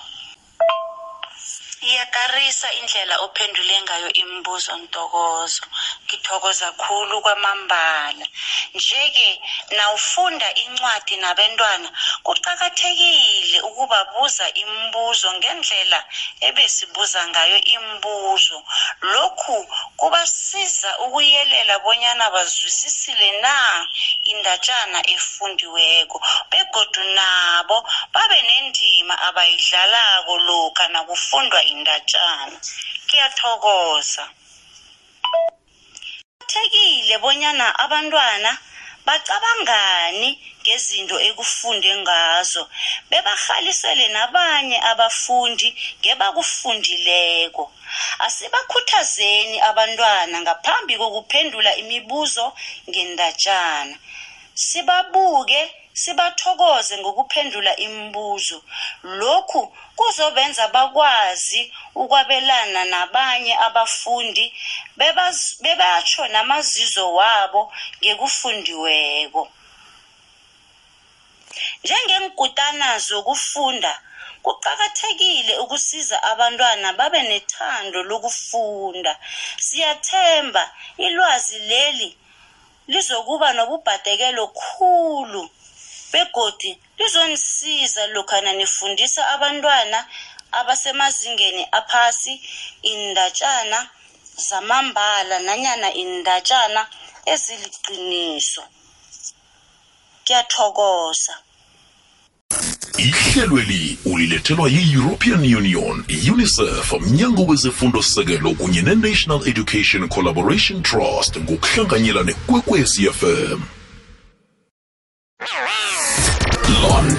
Iyakarisa 1.88 2.69
indlela 2.79 3.14
ophendule 3.25 3.77
ngayo 3.83 4.09
imibuzo 4.12 4.73
ntokozo. 4.83 5.64
Ngithokoza 6.05 6.69
khulu 6.73 7.16
kwamambala. 7.25 8.27
Nje-ke 8.75 9.29
nawufunda 9.77 10.49
incwadi 10.62 11.16
nabentwana 11.16 11.88
kuqakathekile 12.27 13.59
ukubabuza 13.69 14.47
imibuzo 14.62 15.29
ngendlela 15.37 16.01
ebesibuza 16.49 17.21
ngayo 17.31 17.59
imibuzo. 17.75 18.59
Lokhu 19.12 19.57
kubasiza 19.97 20.90
ukuyelela 21.05 21.79
bonyana 21.85 22.31
bazwisisile 22.35 23.29
na 23.40 23.55
indatshana 24.31 24.99
efundiweko 25.14 26.16
begodu 26.51 27.03
nabo 27.16 27.77
babe 28.14 28.38
nendima 28.49 29.14
abayidlalako 29.29 30.35
lokha 30.49 30.85
nakufundwa 30.88 31.61
indatshana 31.73 32.57
kuyathokoza. 33.09 34.25
Kuqakathekile 36.51 37.15
bonyana 37.23 37.67
abantwana 37.85 38.51
bacabangani 39.07 40.31
ngezinto 40.63 41.17
ekufunde 41.29 41.91
ngazo 42.03 42.63
bebahalisele 43.11 44.07
nabanye 44.15 44.79
abafundi 44.91 45.69
ngebakufundileko. 46.01 47.65
Asibakhuthazeni 48.27 49.57
abantwana 49.71 50.37
ngaphambi 50.45 50.95
kokuphendula 51.01 51.71
imibuzo 51.83 52.47
ngendatshana 52.89 53.97
sibabuke 54.67 55.61
sibathokoze 56.03 56.95
ngokuphendula 56.99 57.73
imibuzo. 57.87 58.59
Lokhu 59.21 59.61
kuzobenza 59.99 60.65
bakwazi 60.75 61.61
ukwabelana 62.03 62.81
nabanye 62.93 63.55
abafundi 63.67 64.45
bebatsho 65.63 66.23
namazizo 66.35 67.05
wabo 67.19 67.63
ngekufundiweko. 68.01 69.43
Njengeenkutana 71.85 72.89
zokufunda 73.07 73.93
kuqakathekile 74.45 75.53
ukusiza 75.63 76.17
abantwana 76.31 76.89
babe 76.99 77.21
nethando 77.31 77.99
lokufunda. 78.11 79.13
Siyathemba 79.67 80.65
ilwazi 81.05 81.59
leli 81.71 82.11
lizokuba 82.93 83.49
nobubhadekelo 83.57 84.45
khulu 84.61 85.43
begodi 86.12 86.79
lizonisiza 86.99 88.07
lokhana 88.07 88.53
nifundisa 88.53 89.29
abantwana 89.29 89.99
abasemazingeni 90.53 91.66
aphasi 91.73 92.40
indatshana 92.83 93.88
zamambala 94.49 95.38
nanyana 95.38 95.94
indatshana 95.94 96.87
eziliqiniso. 97.33 98.62
Kuyathokoza. 100.27 101.35
Ihlelweli 102.99 103.99
ulilethelwa 104.05 104.68
yi-european 104.68 105.55
union 105.57 106.05
unicef 106.33 106.92
mnyango 106.92 107.42
wezefundo 107.44 108.03
sekelo 108.03 108.55
kunye 108.55 108.83
ne-national 108.83 109.49
education 109.49 110.09
collaboration 110.09 110.83
trust 110.83 111.38
ngokuhlanganyela 111.38 112.23
nekwekwezi 112.23 113.05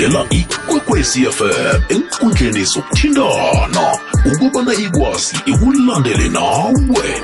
landela 0.01 0.25
ikwekwezi 0.29 1.25
fm 1.25 1.81
enkundleni 1.89 2.63
zokuthintana 2.65 3.99
ukubana 4.25 4.73
ikwazi 4.73 5.35
ikulandele 5.45 6.29
nawe. 6.29 7.21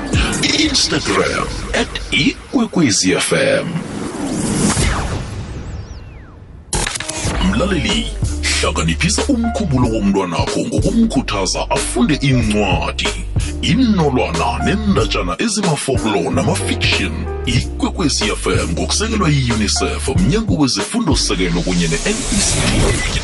Instagram 0.58 1.46
at 1.80 1.88
ikwekwezi 2.10 3.14
fm 3.20 3.66
mlaleli 7.50 8.06
hlakaniphisa 8.60 9.22
umkhumbulo 9.28 9.88
womntwanakho 9.88 10.60
ngokumkhuthaza 10.60 11.70
afunde 11.70 12.14
incwadi 12.14 13.08
inolwana 13.62 14.64
nendatshana 14.64 15.36
ezimafoklo 15.38 16.30
namafiction 16.30 17.12
ikwekwezi 17.46 18.24
fm 18.24 18.72
ngokusekelwa 18.72 19.28
yi-unicef 19.28 20.08
mnyango 20.08 20.54
wezifundo-sekelo 20.54 21.60
kunye 21.60 21.88
ne-nect 21.88 23.18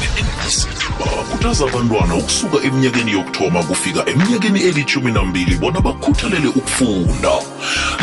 bakhuthaza 0.98 1.64
abantwana 1.64 2.14
ukusuka 2.14 2.66
eminyakeni 2.66 3.12
yokuthoma 3.12 3.62
kufika 3.62 4.08
eminyakeni 4.10 4.60
elithumi 4.60 5.12
nambili 5.12 5.56
bona 5.56 5.80
bakhuthalele 5.80 6.48
ukufunda. 6.48 7.32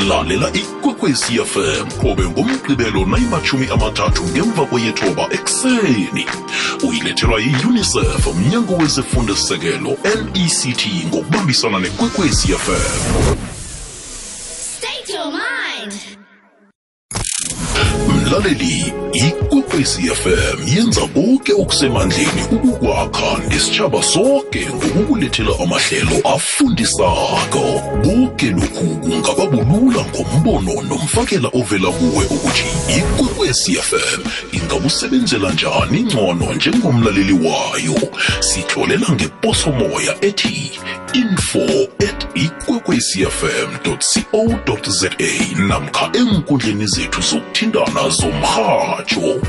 Lalela 0.08 0.54
ikwekwezi 0.54 1.40
fm 1.46 1.88
qobe 2.02 2.24
ngomgqibelo 2.24 3.06
nayimachumi 3.06 3.68
amathathu 3.74 4.24
ngemva 4.24 4.66
kweyethoba 4.66 5.28
ekuseni. 5.32 6.26
Uyilethelwa 6.88 7.40
yi-unicef 7.40 8.28
mnyango 8.36 8.74
wezifundo-sekelo 8.78 9.98
nect 10.04 10.88
ngokubambisana 11.08 11.80
nekwekwezi 11.80 12.21
fm 12.30 13.38
State 14.78 15.10
your 15.10 15.32
mind. 15.32 15.94
mlaleli 18.08 18.94
ikwekwezi 19.14 20.02
fm 20.02 20.68
yenza 20.76 21.02
konke 21.02 21.54
okusemandleni 21.54 22.42
ukukwakha 22.52 23.38
nesitshaba 23.50 24.04
sonke 24.04 24.68
ngokukulethela 24.70 25.52
amahlelo 25.64 26.12
afundisako. 26.36 27.82
Konke 28.04 28.50
lokhu 28.50 28.86
kungaba 29.02 29.46
bulula 29.46 30.06
ngombono 30.06 30.82
nomfakela 30.82 31.50
ovela 31.54 31.92
kuwe 31.92 32.26
ukuthi 32.26 32.64
ikwekwezi 32.98 33.74
fm 33.76 34.22
ingakusebenzela 34.52 35.52
njani 35.52 36.04
ngcono 36.04 36.54
njengomlaleli 36.54 37.34
wayo. 37.34 37.96
Sitholela 38.40 39.08
ngeposomoya 39.12 40.26
ethi 40.26 40.72
info 41.14 41.60
at 42.00 42.28
ikwekwecfm 42.36 43.78
co 43.84 44.92
za 44.92 45.10
namkha 45.68 46.10
enkundleni 46.14 46.88
zethu 46.88 47.22
zokuthintana 47.22 48.10
zomrhatsho 48.10 49.42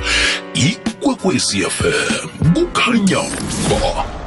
ikwekwecfm 0.55 2.29
kukhanya 2.55 3.23
ba 3.71 4.22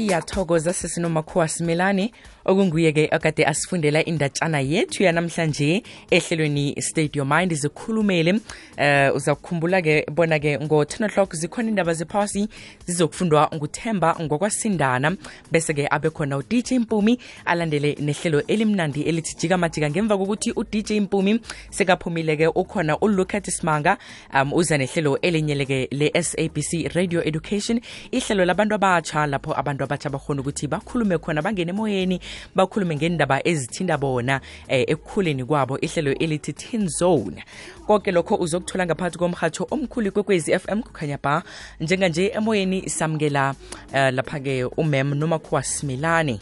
siyathokoza 0.00 0.72
sesinomakhuwa 0.72 1.48
simelane 1.48 2.12
okunguye-ke 2.44 3.08
okade 3.12 3.44
asifundela 3.44 4.04
indatshana 4.04 4.60
yethu 4.60 5.02
yanamhlanje 5.02 5.82
ehlelweni 6.10 6.82
state 6.82 7.16
your 7.16 7.26
mind 7.26 7.54
zikhulumele. 7.54 8.32
Uh, 8.32 9.16
uza 9.16 9.34
kukhumbula-ke 9.34 10.06
bona-ke 10.10 10.58
ngo-10 10.58 11.04
o'clock 11.04 11.34
zikhona 11.34 11.68
indaba 11.68 11.94
zephasi 11.94 12.48
zizokufundwa 12.86 13.50
nguthemba 13.54 14.16
ngokwasindana. 14.20 15.16
Bese-ke 15.52 15.86
abekhona 15.90 16.36
udj 16.36 16.72
mpumi 16.72 17.18
alandele 17.44 17.96
nehlelo 18.00 18.42
elimnandi 18.46 19.02
elithi 19.02 19.36
jika 19.38 19.58
majika. 19.58 19.90
Ngemva 19.90 20.18
kokuthi 20.18 20.52
udj 20.52 20.92
mpumi 20.92 21.40
sekaphumile-ke 21.70 22.46
ukhona 22.46 22.98
ulucat 22.98 23.50
smanga 23.50 23.98
um 24.34 24.52
uza 24.52 24.78
nehlelo 24.78 25.18
elinyeleke 25.20 25.88
le-sabc 25.90 26.94
radio 26.94 27.24
education 27.24 27.80
ihlelo 28.10 28.44
labantu 28.44 28.74
abatsha 28.74 29.26
lapho 29.26 29.54
abantu 29.58 29.84
abatsha 29.90 30.10
bakhona 30.10 30.40
ukuthi 30.40 30.66
bakhulume 30.66 31.18
khona 31.18 31.42
bangene 31.42 31.70
emoyeni 31.70 32.20
bakhulume 32.54 32.96
ngendaba 32.96 33.42
ezithinda 33.46 33.98
bona 33.98 34.40
eh, 34.68 34.84
ekukhuleni 34.86 35.44
kwabo 35.44 35.78
ihlelo 35.78 36.14
elithi 36.14 36.52
tin 36.52 36.88
zone. 36.88 37.44
Konke 37.86 38.12
lokho 38.12 38.36
uzokuthola 38.36 38.86
ngaphakathi 38.86 39.18
komhatho 39.18 39.66
omkhulu 39.70 40.12
kwekwezi 40.12 40.58
fm 40.58 40.82
kukhanya 40.82 41.18
ba 41.18 41.42
njenganje 41.80 42.32
emoyeni 42.34 42.88
samukela 42.88 43.54
uh, 43.92 44.10
lapha-ke 44.14 44.64
umem 44.76 45.14
nomakhuwa 45.14 45.62
similane 45.62 46.40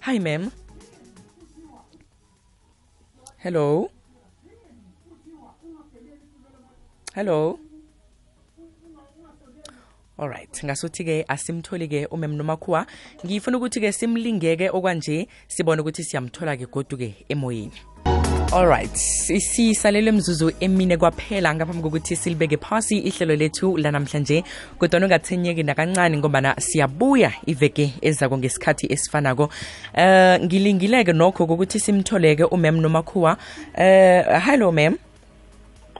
hi 0.00 0.18
mem. 0.18 0.50
Hello? 3.38 3.90
Hello 7.14 7.67
alright 10.18 10.64
ngasuthi-ke 10.64 11.24
asimtholi-ke 11.28 12.06
umem 12.10 12.36
nomakhuwa. 12.36 12.86
Ngifuna 13.24 13.58
ukuthi-ke 13.58 13.92
simlingeke 13.92 14.70
okwanje 14.70 15.28
sibone 15.48 15.80
ukuthi 15.80 16.04
siyamthola-ke 16.04 16.66
godu-ke 16.66 17.14
emoyeni. 17.28 17.72
Alright 18.52 18.96
sisalelwe 18.96 20.12
mzuzu 20.12 20.52
emine 20.60 20.96
kwaphela 20.96 21.54
ngaphambi 21.54 21.82
kokuthi 21.82 22.16
silibeke 22.16 22.56
phasi 22.56 22.98
ihlelo 22.98 23.36
lethu 23.36 23.76
lanamhlanje 23.76 24.44
kodwa 24.78 25.00
ungathenyeki 25.00 25.62
nakancane 25.62 26.16
ngombana 26.16 26.54
siyabuya 26.60 27.32
iveke 27.46 27.94
ezako 28.00 28.38
ngesikhathi 28.38 28.92
esifanako. 28.92 29.50
Uh, 29.94 30.44
ngilingileke 30.44 31.12
nokho 31.12 31.46
kokuthi 31.46 31.80
simtholeke 31.80 32.44
umem 32.44 32.80
nomakhuwa. 32.80 33.36
Uh, 33.74 34.40
hello 34.44 34.72
mem 34.72 34.96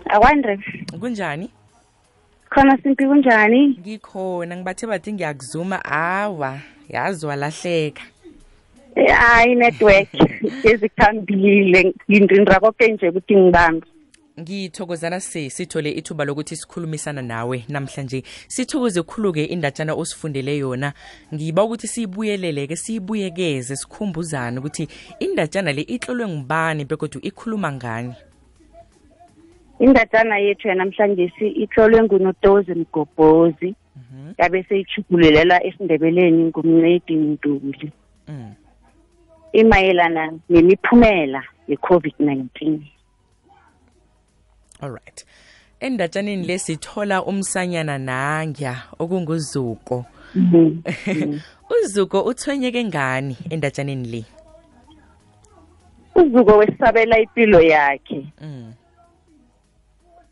akwande. 0.09 0.59
Kunjani? 1.00 1.50
Khona 2.50 2.78
simpi 2.82 3.06
kunjani? 3.06 3.78
Ngikhona 3.80 4.56
ngibathe 4.56 4.87
bathi 4.87 5.12
ngiyakuzuma. 5.12 5.84
Awa 5.84 6.61
yazi 6.88 7.26
walahleka. 7.26 8.02
Hayi 8.96 9.54
network 9.54 10.08
ezikhambile. 10.70 11.94
Ngindrinda 12.11 12.61
konke 12.61 12.88
nje 12.88 13.08
ukuthi 13.08 13.37
ngibambe. 13.37 13.87
Ngithokozana 14.40 15.20
se 15.20 15.50
sithole 15.50 15.90
ithuba 15.90 16.24
lokuthi 16.24 16.56
sikhulumisana 16.56 17.22
nawe 17.22 17.64
namhlanje. 17.68 18.22
Sithokoze 18.48 19.02
khulu-ke 19.02 19.44
indatshana 19.44 19.94
osifundele 19.94 20.58
yona. 20.58 20.92
Ngiba 21.34 21.64
ukuthi 21.64 21.87
siyibuyelele-ke 21.87 22.76
siyibuyekeze 22.76 23.76
sikhumbuzane 23.76 24.58
ukuthi 24.58 24.88
indatshana 25.20 25.72
le 25.72 25.82
itlolwe 25.82 26.28
ngubani 26.28 26.84
bekodwa 26.84 27.22
ikhuluma 27.22 27.72
ngani. 27.72 28.14
Indatshana 29.80 30.38
yethu 30.38 30.68
yanamhlanje 30.68 31.32
si- 31.38 31.48
itlolwe 31.48 32.02
ngunodozi 32.02 32.74
mgobhozi. 32.74 33.74
Yabe 34.38 34.62
seyichugululela 34.62 35.64
esindebeleni 35.66 36.44
ngumncedi 36.44 37.16
mduli 37.16 37.92
mm. 38.28 38.54
imayelana 39.52 40.32
nemiphumela 40.48 41.42
ye-covid-19 41.68 42.78
alright 44.80 45.26
endatshaneni 45.80 46.46
le 46.46 46.58
sithola 46.58 47.24
umsanyana 47.24 47.98
nangya 47.98 48.76
okunguzuko. 48.98 50.04
Uzuko 51.82 52.22
uthwenyeke 52.22 52.84
ngani 52.84 53.36
endatshaneni 53.50 54.08
le? 54.08 54.24
Uzuko 56.14 56.56
wesabela 56.56 57.18
impilo 57.18 57.60
yakhe. 57.60 58.26
Mm. 58.40 58.72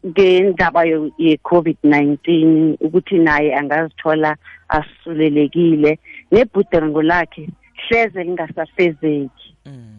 Ngendaba 0.07 0.85
yo- 0.85 1.11
ye-covid-19 1.19 2.77
ukuthi 2.81 3.19
naye 3.19 3.55
angazithola 3.55 4.37
asulelekile. 4.69 5.99
Nebhudango 6.31 7.03
lakhe 7.03 7.49
hleze 7.89 8.25
lingasafezeki. 8.25 9.57
Mm. 9.67 9.97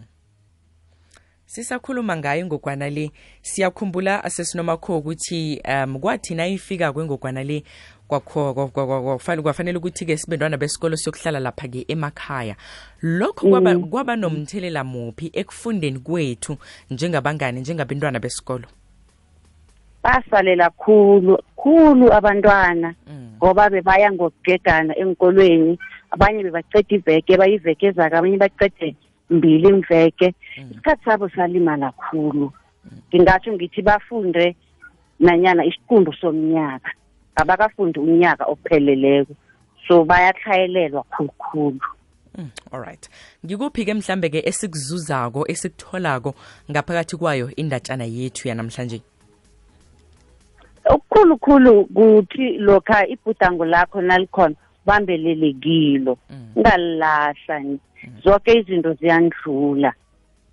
sisakhuluma 1.45 2.17
ngayo 2.17 2.41
ingogwana 2.41 2.89
le. 2.89 3.11
Siyakhumbula 3.41 4.23
asesinomakho 4.23 4.97
ukuthi 4.97 5.61
um 5.65 5.99
kwathi 5.99 6.35
nayifika 6.35 6.93
kwengogwana 6.93 7.43
le 7.43 7.63
kwafanele 8.07 9.77
ukuthi-ke 9.77 10.17
sibentwana 10.17 10.57
besikolo 10.57 10.95
siyokuhlala 10.95 11.39
lapha-ke 11.39 11.85
emakhaya. 11.87 12.55
Lokho 13.01 13.49
kwaba, 13.49 13.79
kwaba 13.79 14.15
nomthelela 14.15 14.83
muphi 14.83 15.31
ekufundeni 15.33 15.99
kwethu 15.99 16.57
njengabangane 16.91 17.59
njengabentwana 17.61 18.19
besikolo? 18.19 18.67
Basalela 20.07 20.69
khulu 20.69 21.37
khulu 21.55 22.07
abantwana. 22.17 22.95
Mm. 23.07 23.27
ngoba 23.37 23.69
bebaya 23.69 24.11
ngokugegana 24.11 24.97
enkolweni 24.97 25.77
abanye 26.11 26.43
bebaceda 26.43 26.95
iveke 26.95 27.37
bayiveke 27.37 27.87
ezako 27.87 28.15
abanye 28.17 28.37
bacede 28.37 28.95
mbili 29.29 29.69
imveke 29.69 30.33
isikhathi 30.71 31.05
sabo 31.05 31.29
salimala 31.29 31.91
khulu. 31.91 32.51
Ngingatsho 33.09 33.53
ngithi 33.53 33.81
bafunde 33.81 34.55
nanyana 35.19 35.65
isiqunto 35.65 36.11
somnyaka. 36.21 36.91
Abakafundi 37.35 37.99
unyaka 37.99 38.45
opheleleko 38.45 39.33
so 39.87 40.03
bayatlhayelelwa 40.03 41.03
khulukhulu. 41.03 41.87
Mm, 42.37 42.49
alright 42.71 43.09
ngikuphi-ke 43.45 43.93
mhlambe-ke 43.93 44.41
esikuzuzako 44.49 45.45
esikutholako 45.51 46.35
ngaphakathi 46.71 47.17
kwayo 47.17 47.51
indatshana 47.55 48.05
yethu 48.05 48.47
yanamhlanje? 48.47 49.01
Okukhulukhulu 50.89 51.85
kuthi 51.85 52.57
lokha 52.57 53.07
ibhudango 53.07 53.65
lakho 53.65 54.01
nalikhona 54.01 54.55
bambelele 54.85 55.53
kilo. 55.53 56.17
Ungalilahla 56.55 57.61
zonke 58.23 58.53
izinto 58.59 58.93
ziyandlula. 58.93 59.93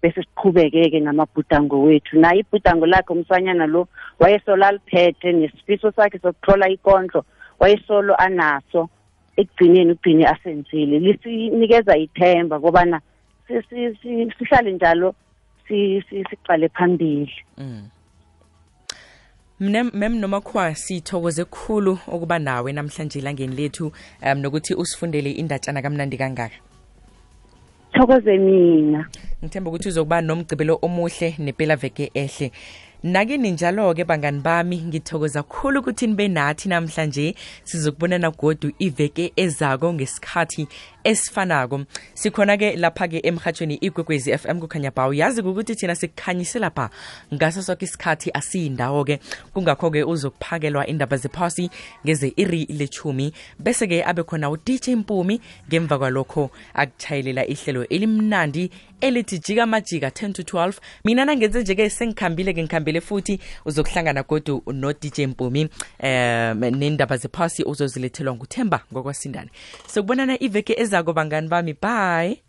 Bese 0.02 0.22
siqhubeke-ke 0.22 1.00
namabhudango 1.00 1.82
wethu. 1.82 2.18
Naye 2.18 2.40
ibhudango 2.40 2.86
lakhe 2.86 3.12
umsanyana 3.12 3.66
lo 3.66 3.88
wayesolo 4.20 4.66
aliphethe 4.66 5.32
nesifiso 5.32 5.92
sakhe 5.92 6.18
sokuthola 6.18 6.68
ikondlo 6.68 7.24
wayesolo 7.60 8.14
anaso. 8.16 8.88
Ekugcineni 9.36 9.92
ugcine 9.92 10.26
asenzile. 10.26 10.98
Lisinikeza 10.98 11.96
ithemba 11.96 12.60
kobana 12.60 13.00
si- 13.48 13.62
si- 13.62 13.96
si- 14.02 14.32
sihlale 14.38 14.72
njalo 14.72 15.14
si- 15.68 16.02
si- 16.10 16.24
siqale 16.30 16.68
phambili. 16.68 17.32
Mne 17.58 17.88
mem 19.60 20.18
nomakhwa 20.18 20.74
sithokoze 20.74 21.44
kukhulu 21.44 21.98
ukuba 22.06 22.38
nawe 22.38 22.72
namhlanje 22.72 23.18
ilangeni 23.18 23.56
lethu 23.56 23.92
um 24.22 24.38
nokuthi 24.38 24.74
usifundele 24.74 25.30
indatshana 25.30 25.82
kamnandi 25.82 26.16
kangaka. 26.18 26.56
Thokoze 27.92 28.38
mina. 28.38 29.06
Ngithemba 29.44 29.70
ukuthi 29.70 29.88
uzokuba 29.88 30.20
nomgcibelo 30.20 30.78
omuhle 30.82 31.36
nepela 31.38 31.76
veke 31.76 32.10
ehle. 32.14 32.50
Nakini 33.04 33.50
njalo-ke 33.50 34.04
bangani 34.04 34.40
bami 34.40 34.76
ngithokoza 34.76 35.42
khulu 35.42 35.80
ukuthi 35.80 36.06
nibe 36.06 36.28
nathi 36.28 36.68
namhlanje 36.68 37.34
sizokubonana 37.64 38.30
godu 38.30 38.72
iveke 38.78 39.32
ezako 39.36 39.92
ngesikhathi 39.92 40.68
esifanako. 41.04 41.84
Sikhona-ke 42.14 42.76
lapha-ke 42.76 43.20
emhatshweni 43.22 43.74
igwegwezi 43.74 44.32
m 44.32 44.60
kukhanya 44.60 44.90
ba 44.90 45.08
uyazi 45.08 45.40
ukuthi 45.40 45.74
thina 45.74 45.94
sikukhanyise 45.94 46.58
lapha 46.58 46.90
ngaso 47.34 47.62
soke 47.62 47.84
isikhathi 47.84 48.30
asiyindawo-ke. 48.30 49.20
Kungakho-ke 49.54 50.04
uzokuphakelwa 50.04 50.86
indaba 50.86 51.16
zephasi 51.16 51.70
ngeze 52.06 52.32
iri 52.36 52.64
lechumi 52.64 53.32
bese-ke 53.58 54.02
abe 54.04 54.22
khona 54.22 54.50
udj 54.50 54.88
mpumi. 54.88 55.40
Ngemva 55.68 55.98
kwalokho 55.98 56.50
akuchayelela 56.74 57.46
ihlelo 57.46 57.84
elimnandi 57.84 58.70
elithi 59.04 59.38
jika 59.38 59.66
majika 59.66 60.08
10 60.08 60.32
to 60.32 60.42
12 60.42 60.72
mina 61.04 61.24
nangenze 61.24 61.60
nje-ke 61.60 61.90
sengikhambile-ke 61.90 62.62
ngikhambile 62.62 63.00
futhi 63.00 63.40
uzokuhlangana 63.64 64.22
godu 64.22 64.62
no-dj 64.66 65.20
mpumi 65.20 65.68
um 66.02 66.60
nendaba 66.60 67.16
zephasi 67.16 67.62
uzozilethelwa 67.64 68.34
nguthemba 68.34 68.80
ngokwasindane. 68.92 69.50
Sokubonana 69.86 70.42
iveke 70.42 70.74
ezako 70.80 71.12
bangani 71.12 71.48
bami 71.48 71.74
bye 71.82 72.42